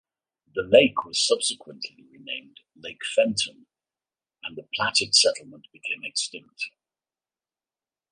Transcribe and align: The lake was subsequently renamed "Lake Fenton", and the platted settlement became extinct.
The 0.55 0.63
lake 0.63 1.05
was 1.05 1.23
subsequently 1.23 2.03
renamed 2.11 2.61
"Lake 2.75 3.05
Fenton", 3.05 3.67
and 4.41 4.57
the 4.57 4.67
platted 4.75 5.13
settlement 5.13 5.67
became 5.71 6.03
extinct. 6.03 6.71